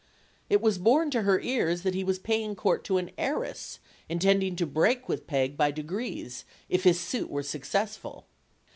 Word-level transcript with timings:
It 0.49 0.61
was 0.61 0.79
borne 0.79 1.11
to 1.11 1.21
her 1.21 1.39
ears 1.41 1.83
that 1.83 1.93
he 1.93 2.03
was 2.03 2.17
paying 2.17 2.55
court 2.55 2.83
to 2.85 2.97
an 2.97 3.11
heiress; 3.19 3.77
intending 4.09 4.55
to 4.55 4.65
break 4.65 5.07
with 5.07 5.27
Peg, 5.27 5.55
by 5.55 5.69
degrees, 5.69 6.43
if 6.69 6.85
his 6.85 6.99
suit 6.99 7.29
were 7.29 7.43
successful. 7.43 8.25